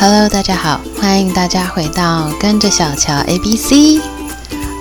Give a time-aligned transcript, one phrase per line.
[0.00, 4.00] Hello，大家好，欢迎大家回到跟着小乔 A B C。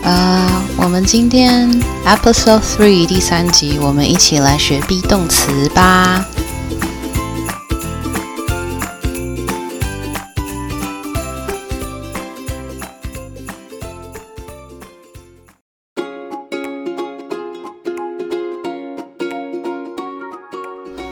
[0.04, 0.48] 呃，
[0.78, 1.68] 我们今天
[2.06, 6.24] Episode Three 第三集，我们一起来学 be 动词吧。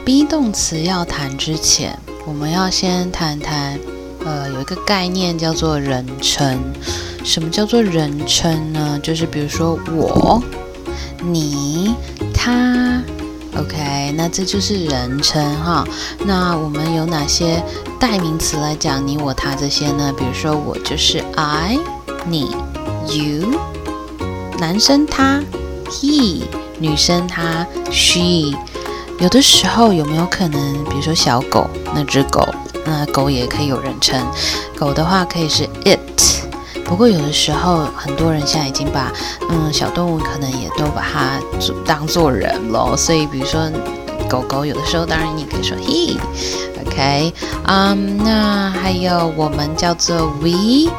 [0.04, 3.76] be 动词要谈之前，我们要先谈谈，
[4.26, 6.58] 呃，有一个概念叫做人称。
[7.24, 8.98] 什么叫做人称呢？
[9.00, 10.42] 就是比如说我、
[11.22, 11.94] 你、
[12.34, 13.00] 他
[13.56, 15.84] ，OK，那这就是人称哈。
[16.24, 17.62] 那我们有哪些
[18.00, 20.12] 代名词来讲你、我、他这些呢？
[20.18, 21.78] 比如说我就是 I，
[22.26, 22.50] 你
[23.08, 23.60] You，
[24.58, 25.40] 男生他
[25.88, 26.42] He，
[26.80, 28.52] 女生她 She。
[29.18, 32.46] 有的时候有没有可能，比如说小狗那只狗，
[32.86, 34.24] 那狗也可以有人称。
[34.78, 35.98] 狗的话可以是 It。
[36.84, 39.12] 不过有的时候很多人现在已经把
[39.50, 41.40] 嗯小动物可能也都把它
[41.84, 42.96] 当做人咯。
[42.96, 43.68] 所以比如说
[44.28, 47.32] 狗狗有的时候当然你可以说 He，OK，
[47.66, 50.90] 嗯，那还有我们叫做 We。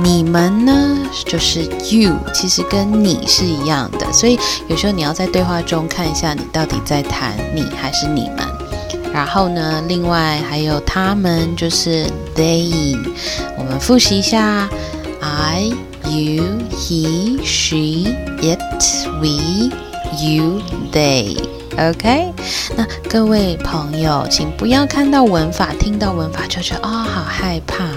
[0.00, 8.57] 你们呢，就是 you，其实跟你是一样的，所以有时候你要在对话中看一下，你到底在谈你还是你们。
[9.18, 12.96] 然后呢，另外还有他们，就是 they。
[13.56, 14.68] 我们复习一下
[15.20, 15.72] ：I、
[16.04, 18.60] you、he、she、it、
[19.20, 19.72] we、
[20.22, 21.36] you、they。
[21.76, 22.32] OK，
[22.76, 27.88] 那各位朋友，请不要看到文法、听到文法就觉得啊，好害怕。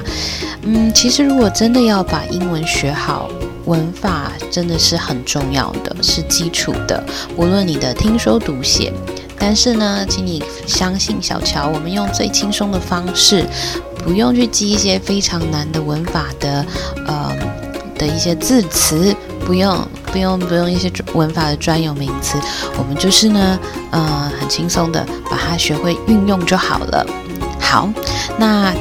[0.63, 3.29] 嗯，其实如果真的要把英文学好，
[3.65, 7.03] 文法真的是很重要的，是基础的。
[7.37, 8.91] 无论你的听说读写，
[9.41, 13.43] 但是呢，请你相信小乔，我们用最轻松的方式，
[14.05, 16.63] 不用去记一些非常难的文法的，
[17.07, 17.35] 呃
[17.97, 19.75] 的一些字词，不用
[20.11, 22.37] 不用不用一些文法的专有名词，
[22.77, 23.59] 我们就是呢，
[23.89, 27.03] 呃，很轻松的把它学会运用就好了。
[27.59, 27.89] 好，
[28.37, 28.71] 那。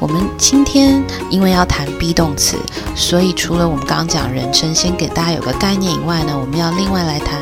[0.00, 2.56] 我们今天因为要谈 be 动词，
[2.96, 7.38] 所以除了我们刚刚讲人称，先给大家有个概念以外呢，我们要另外来谈，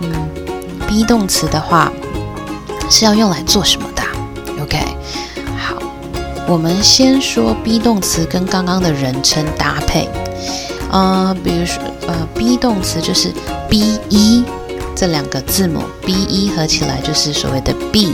[0.00, 0.10] 嗯
[0.88, 1.92] ，be 动词的话
[2.90, 4.02] 是要用来做什么的
[4.62, 4.78] ？OK，
[5.56, 5.76] 好，
[6.46, 10.08] 我们先说 be 动词跟刚刚的人称搭配，
[10.90, 13.28] 呃，比如说呃，be 动词就是
[13.68, 14.44] be
[14.94, 18.12] 这两个字母 be 合起来就是所谓的 be，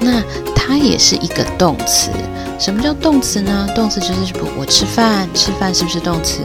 [0.00, 0.22] 那
[0.54, 2.10] 它也是一个动词。
[2.58, 3.68] 什么叫动词呢？
[3.74, 6.40] 动词就是，我吃饭，吃饭是不是动词？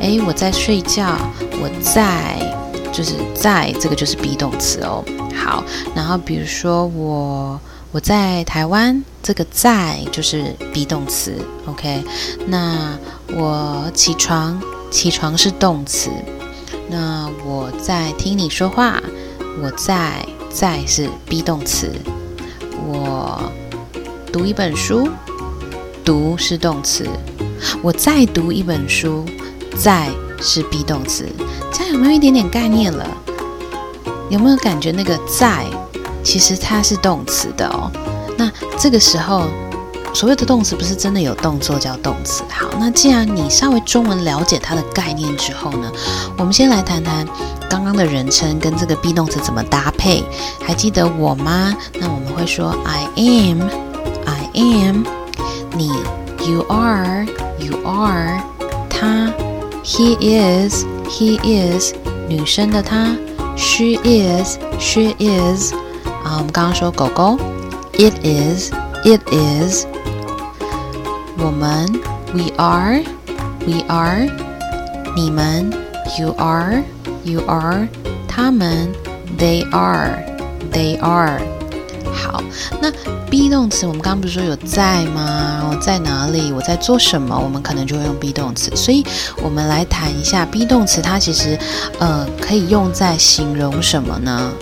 [0.00, 1.16] 诶，我在睡觉，
[1.52, 2.36] 我在，
[2.92, 5.04] 就是在这个就是 be 动词哦。
[5.34, 7.60] 好，然后比如说我
[7.90, 11.34] 我在台湾，这个在就是 be 动词。
[11.66, 12.02] OK，
[12.46, 12.98] 那
[13.34, 14.60] 我起床，
[14.90, 16.10] 起床是动词。
[16.88, 19.00] 那我在听你说话，
[19.62, 21.92] 我在在是 be 动词。
[22.86, 23.40] 我
[24.32, 25.08] 读一本书。
[26.04, 27.06] 读是动词，
[27.80, 29.24] 我再读一本书，
[29.76, 30.10] 再
[30.40, 31.24] 是 be 动词，
[31.72, 33.06] 这样有没有一点点概念了？
[34.32, 35.66] 有没有感觉那个在，
[36.24, 37.92] 其实它是动词的哦？
[38.38, 39.42] 那这个时候，
[40.14, 42.42] 所谓的动词不是真的有动作叫动词。
[42.48, 45.92] 好，那既然你稍微中文了解它的概念之后呢，
[46.38, 47.28] 我们先来谈谈
[47.68, 50.24] 刚刚的人称跟这个 be 动词怎么搭配。
[50.66, 51.76] 还记得我吗？
[52.00, 55.04] 那我们会说 I am，I am。
[55.76, 55.88] 你
[56.48, 58.42] ，you are，you are，
[58.88, 59.30] 他
[59.84, 61.92] ，he is，he is，
[62.26, 63.14] 女生的她
[63.55, 65.73] ，she is，she is，
[66.23, 67.37] 啊，我们刚刚说狗狗，
[67.93, 69.85] it is，it is，
[71.37, 71.87] 我们，
[72.33, 74.27] we are，we are，
[75.15, 75.71] 你们，
[76.19, 77.87] you are，you are，
[78.27, 78.93] 他们，
[79.37, 81.39] they are，they are。
[82.22, 82.42] 好，
[82.80, 82.90] 那
[83.28, 85.68] be 动词我们刚刚不是说有在吗？
[85.68, 86.52] 我在哪里？
[86.52, 87.36] 我在做什么？
[87.36, 88.70] 我们可能就会用 be 动词。
[88.76, 89.04] 所以，
[89.42, 91.58] 我们来谈一下 be 动词，它其实
[91.98, 94.52] 呃可以用在形容什么呢？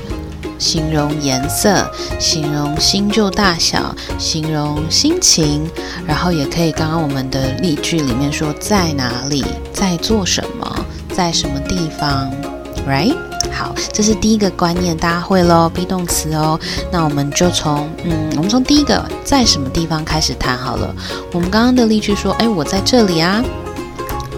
[0.59, 5.67] 形容颜色，形容新旧大小，形容心情，
[6.07, 10.85] 然后也可以刚刚我们的例句里面说在哪里，在做什么，
[11.15, 12.31] 在什么地方
[12.87, 13.17] ，right？
[13.53, 16.59] 好，这是第一个观念，大家会喽，be 动词哦。
[16.91, 20.95] 那我们就从，嗯，我们从第一个在什么地方开始谈好了。
[21.33, 23.43] 我们刚刚的例句说，哎，我在这里啊，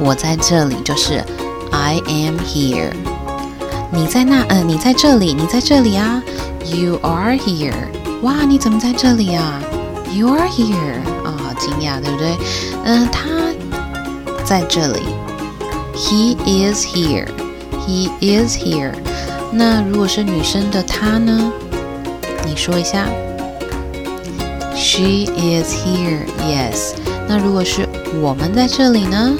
[0.01, 1.25] 我在这里就是
[1.71, 2.93] I am here。
[3.91, 6.23] 你在那，呃，你在这里，你在这里啊
[6.65, 7.75] ，You are here。
[8.23, 9.61] 哇，你怎么在这里啊
[10.13, 10.97] ？You are here。
[11.25, 12.37] 啊，好惊讶，对不对？
[12.85, 13.29] 嗯，他
[14.45, 15.01] 在这里
[15.95, 17.29] ，He is here.
[17.88, 18.94] He is here.
[19.52, 21.52] 那如果是女生的她呢？
[22.46, 23.08] 你说一下。
[24.76, 26.26] She is here.
[26.40, 26.94] Yes.
[27.28, 27.88] 那如果是
[28.22, 29.36] 我们在这里呢？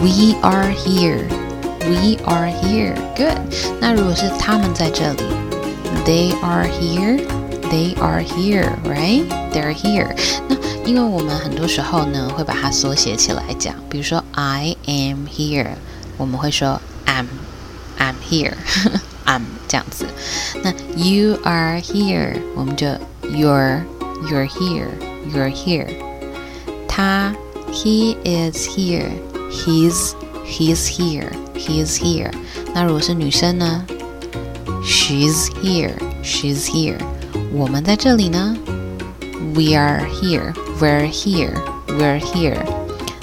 [0.00, 1.24] We are here.
[1.80, 2.94] We are here.
[3.16, 3.38] Good.
[3.80, 5.22] 那如果是他们在这里？
[6.06, 7.20] They are here.
[7.70, 8.70] They are here.
[8.84, 9.24] Right?
[9.52, 10.16] They're here.
[10.48, 10.56] 那
[10.86, 15.72] 因为我们很多时候呢会把它缩写起来讲，比如说 I am here，
[16.16, 17.26] 我们会说 am
[17.98, 18.54] I'm here.
[19.24, 20.06] I'm 这样子。
[20.62, 22.86] 那 You are here，我们就
[23.22, 23.82] You're
[24.30, 24.88] You're here.
[25.32, 25.88] You're here.
[26.88, 27.34] 他
[27.70, 29.10] He is here.
[29.50, 31.30] He's He's here.
[31.54, 32.32] He's here.
[32.74, 33.84] 那如果是女生呢？
[34.82, 35.92] She's here.
[36.22, 36.98] She's here.
[37.52, 38.56] 我们在这里呢？
[39.54, 40.54] We are here.
[40.80, 41.52] We're here.
[41.86, 42.64] We're here.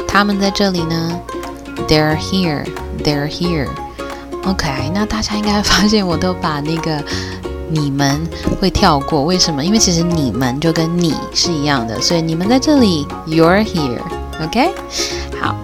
[0.07, 1.21] 他们在这里呢
[1.88, 2.64] ？They're here.
[3.02, 3.68] They're here.
[4.44, 7.02] OK，那大家应该发现我都把那个
[7.68, 8.20] 你们
[8.60, 9.64] 会跳过，为什么？
[9.64, 14.00] 因为其实你们就跟你是一样的，所以你们在这里，You're here。
[14.42, 14.72] OK，
[15.40, 15.54] 好，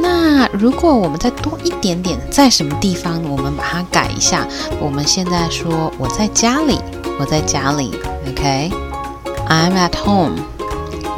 [0.00, 4.46] 那如果我们再多一点点，在什么地方，我们把它改一下。
[4.80, 6.80] 我们现在说我在家里，
[7.20, 7.94] 我在家里。
[8.28, 10.38] OK，I'm at home。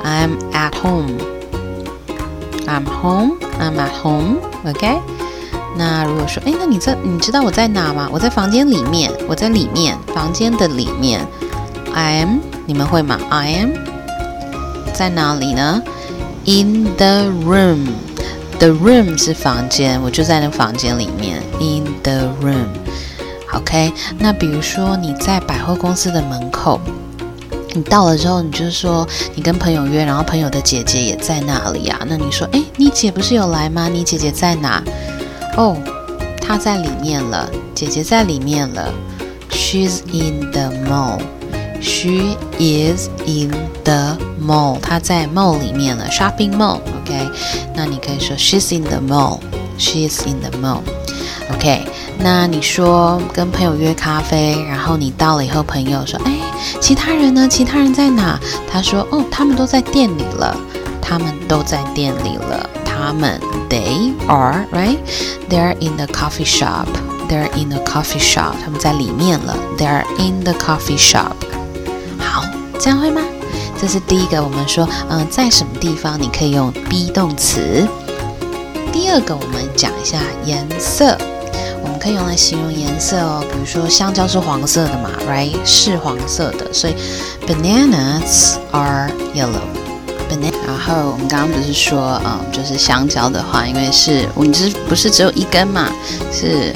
[0.05, 1.19] I'm at home.
[2.67, 3.39] I'm home.
[3.61, 4.37] I'm at home.
[4.65, 4.99] OK。
[5.77, 8.09] 那如果说，哎，那你在你知道我在哪吗？
[8.11, 11.21] 我在房间里面，我在里面，房间的里面。
[11.93, 13.71] I am，你们会吗？I am
[14.95, 15.83] 在哪里呢
[16.47, 17.89] ？In the room。
[18.59, 21.43] The room 是房间，我就在那房间里面。
[21.61, 22.69] In the room。
[23.53, 23.93] OK。
[24.19, 26.81] 那比如说你在百货公司的门口，
[27.77, 32.01] 你到了之后，你就说你跟朋友约，然后朋友的姐姐也在那里啊。
[32.09, 33.87] 那你说，哎，你姐不是有来吗？
[33.87, 34.83] 你姐姐在哪？
[35.59, 35.77] 哦，
[36.41, 38.91] 她在里面了，姐姐在里面了。
[39.51, 41.21] She's in the mall.
[41.83, 43.53] She is in
[43.85, 44.81] the mall.
[44.81, 46.81] 她在 mall 里面了，shopping mall.
[47.03, 47.31] OK，
[47.75, 49.41] 那你可以说 She's in the mall.
[49.79, 50.81] She's in the mall.
[51.55, 51.87] OK，
[52.19, 56.36] 那你说跟朋友约咖啡，然后你到了以后，朋友说，哎，
[56.81, 57.47] 其他人呢？
[57.49, 58.39] 其他人在哪？
[58.71, 60.57] 他说，哦，他们都在店里了。
[61.01, 62.69] 他们都在店里了。
[62.85, 64.99] 他们，they are right.
[65.49, 66.87] They're in the coffee shop.
[67.29, 68.55] They're in the coffee shop.
[68.65, 69.57] 他们在里面了。
[69.79, 71.33] They're in the coffee shop.
[72.19, 72.45] 好，
[72.81, 73.23] 这样会吗？
[73.81, 77.87] 这是第一个，我们说，嗯，在什么地方你可以用 be 动词。
[78.93, 81.17] 第二个，我们讲一下颜色，
[82.07, 83.45] 可以用来形容颜色哦。
[83.51, 85.51] 比如说，香蕉是黄色的嘛，right？
[85.65, 86.95] 是黄色的，所以
[87.49, 89.67] bananas are yellow.
[90.31, 95.91] banana，然后我们刚刚不是说，嗯，就是香蕉的话，因为是我们是不是只有一根嘛？
[96.31, 96.73] 是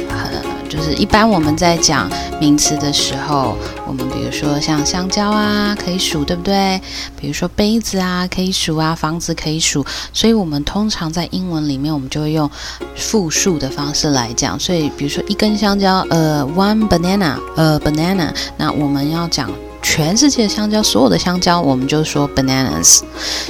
[0.70, 2.08] 就是一般我们在讲
[2.40, 3.56] 名词的时候，
[3.87, 6.81] 我们比如说像香蕉啊，可以数，对不对？
[7.20, 12.49] 比如说杯子啊，可以数啊，房子可以数，所以我们通常在英文里面，我们就会用
[12.94, 14.58] 复数的方式来讲。
[14.61, 19.50] 所以比如说一根香蕉，呃，one banana，呃，banana，那我们要讲。
[19.82, 23.01] 全世界香蕉，所有的香蕉，我们就说 bananas。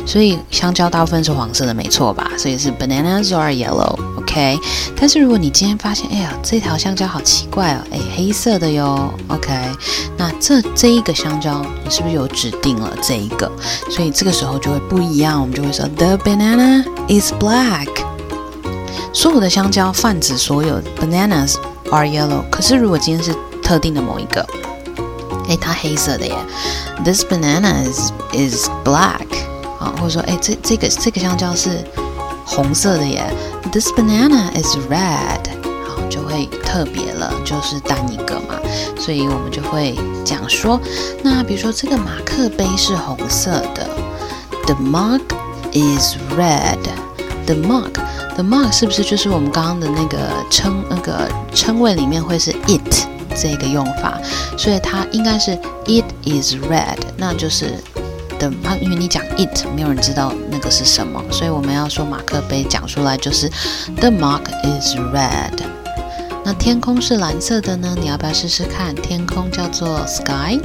[0.06, 2.30] 所以香蕉大部分是黄色的，没错吧？
[2.38, 4.58] 所以是 bananas are yellow，OK。
[4.96, 9.52] 但是如果你今天发现，哎呀，这条香蕉好奇怪哦，哎，黑色的哟，OK。
[10.16, 13.50] 那这这一个香蕉，你是不是有指定了这一个？
[13.90, 17.88] 所以这个时候就会不一样，我们就会说 the banana is black。
[19.12, 21.56] 所有的香蕉泛指所有 bananas
[21.90, 22.42] are yellow。
[22.50, 24.46] 可是如果今天是特定的某一个。
[25.50, 26.34] 哎，它黑色的耶。
[27.04, 29.26] This banana is is black
[29.78, 31.84] 啊，或者说，哎，这这个这个香蕉是
[32.46, 33.22] 红色的耶。
[33.72, 35.40] This banana is red
[35.84, 38.54] 好，就会特别了，就是单一个嘛。
[38.98, 40.80] 所以我们就会讲说，
[41.22, 43.88] 那比如说这个马克杯是红色的
[44.66, 45.20] ，The mug
[45.72, 46.78] is red。
[47.46, 50.18] The mug，the mug 是不是就是我们刚刚的那个
[50.50, 53.09] 称那个称谓里面会是 it？
[53.40, 54.20] 这个用法，
[54.58, 57.72] 所以它应该是 It is red，那就是
[58.38, 63.48] 的它，因为你讲 it，没有人知道那个是什么，所以我们要说马克杯讲出来就是
[63.96, 65.58] The mark is red。
[66.44, 67.96] 那天空是蓝色的呢？
[67.98, 68.94] 你要不要试试看？
[68.94, 70.64] 天空叫做 sky，The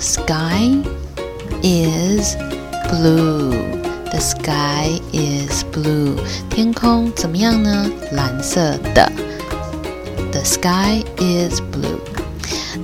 [0.00, 0.76] sky
[1.62, 2.36] is
[2.90, 3.52] blue。
[4.10, 6.16] The sky is blue。
[6.50, 7.90] 天空怎么样呢？
[8.12, 9.10] 蓝色的。
[10.44, 11.98] Sky is blue。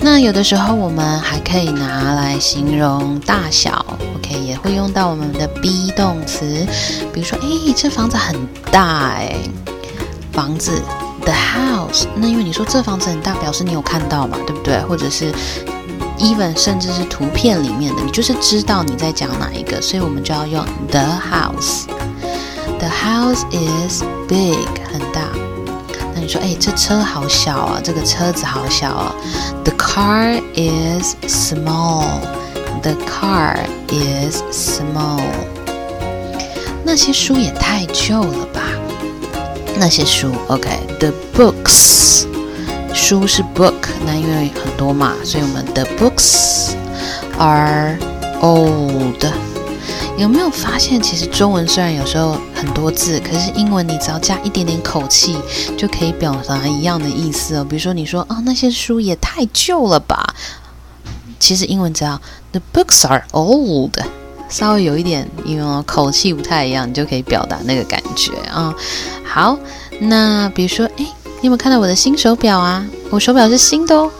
[0.00, 3.84] 那有的时候我们还可以拿来形容大小
[4.16, 4.34] ，OK？
[4.40, 6.66] 也会用到我们的 be 动词，
[7.12, 8.34] 比如说，哎，这房子很
[8.72, 9.36] 大，哎，
[10.32, 10.80] 房子
[11.20, 12.06] the house。
[12.16, 14.80] 那因为你说这房子很大，表示你有看到嘛，对不对？
[14.88, 15.30] 或者是
[16.18, 21.84] even 甚至是图片里面的，你就是知道你在讲哪一个，所以我们就要用 the house。
[22.78, 25.28] The house is big，很大。
[26.30, 29.14] 说，哎，这车好小啊，这个车子好小啊。
[29.64, 32.04] The car is small.
[32.82, 33.56] The car
[33.88, 35.20] is small.
[36.84, 38.62] 那些书也太旧了吧？
[39.76, 42.26] 那些书，OK，The books，
[42.94, 46.74] 书是 book，那因为很多嘛，所以我们 The books
[47.38, 47.98] are
[48.40, 49.24] old。
[50.16, 55.34] 有没有发现，其实中文虽然有时候很多字，可是英文你只要加一点点口气，
[55.78, 57.64] 就可以表达一样的意思哦。
[57.64, 60.34] 比如说，你说啊，那些书也太旧了吧？
[61.38, 62.20] 其实英文只要
[62.52, 63.96] The books are old，
[64.50, 68.74] 稍微有一点，因为口气不太一样，你就可以表达那个感觉啊。
[69.24, 69.58] 好，
[69.98, 71.06] 那比如说，哎，
[71.40, 72.86] 你有没有看到我的新手表啊？
[73.08, 74.10] 我手表是新的哦。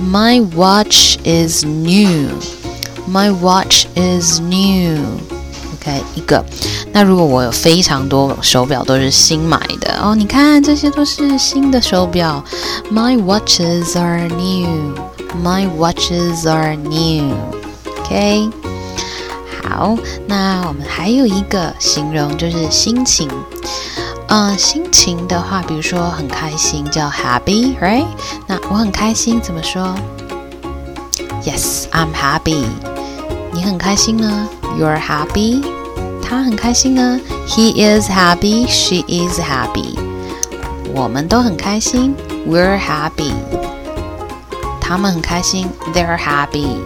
[0.00, 2.30] My watch is new.
[3.08, 5.00] My watch is new.
[6.14, 6.44] 一个，
[6.92, 12.42] 那如果我有非常多手表都是新买的哦，你看这些都是新的手表。
[12.92, 14.94] My watches are new.
[15.42, 17.34] My watches are new.
[18.00, 18.50] OK，
[19.62, 23.28] 好，那我们还有一个形容就是心情。
[24.28, 28.06] 嗯，心情的话，比如说很开心叫 happy，right？
[28.46, 29.94] 那我很开心怎么说
[31.44, 32.64] ？Yes, I'm happy.
[33.52, 35.62] 你很开心呢？You're happy.
[36.25, 38.65] 他很开心呢，He is happy.
[38.67, 39.97] She is happy.
[40.93, 42.15] 我们都很开心，
[42.47, 43.31] We're happy.
[44.79, 46.77] 他们很开心，They're happy.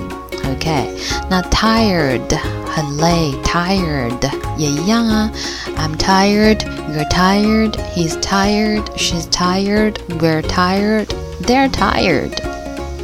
[0.48, 0.90] OK，
[1.30, 2.38] 那 tired
[2.72, 5.32] 很累，tired 也一样啊。
[5.78, 6.60] I'm tired.
[6.94, 7.74] You're tired.
[7.96, 8.84] He's tired.
[8.96, 9.96] She's tired.
[10.20, 11.08] We're tired.
[11.42, 12.32] They're tired.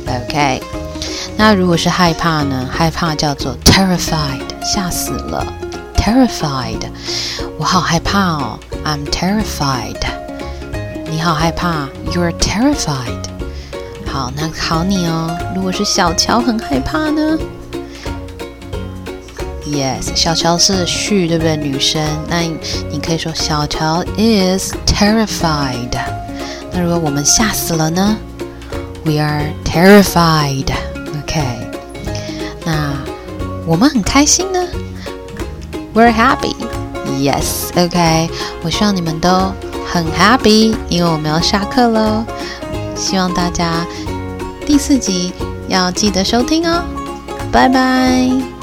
[0.05, 0.61] OK，
[1.35, 2.67] 那如果是害怕呢？
[2.71, 5.45] 害怕叫做 terrified，吓死了。
[6.05, 6.79] terrified，
[7.57, 8.59] 我好害怕哦。
[8.83, 9.97] I'm terrified。
[11.09, 13.25] 你好害怕，You're terrified。
[14.05, 15.37] 好，那考你哦。
[15.55, 17.37] 如果是小乔很害怕呢？
[19.65, 21.55] Yes，小乔是 she，对不对？
[21.55, 22.41] 女生，那
[22.89, 25.97] 你可以说小乔 is terrified。
[26.71, 28.17] 那如果我们吓死了呢？
[29.05, 31.69] We are terrified。OK。
[32.65, 32.93] 那
[33.65, 34.59] 我们很开心呢
[35.96, 36.54] ？We're happy,
[37.18, 38.28] yes, OK。
[38.62, 39.50] 我希望你们都
[39.90, 42.22] 很 happy，因为我们要下课喽。
[42.94, 43.86] 希望大家
[44.66, 45.32] 第四集
[45.68, 46.82] 要记得收听哦。
[47.50, 48.55] 拜拜。